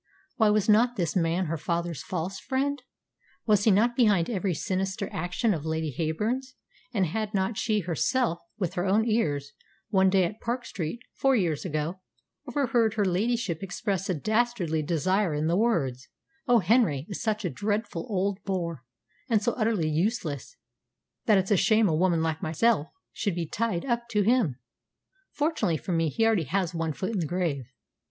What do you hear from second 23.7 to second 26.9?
up to him. Fortunately for me, he already has